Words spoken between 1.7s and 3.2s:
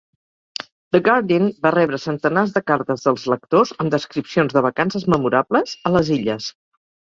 rebre centenars de cartes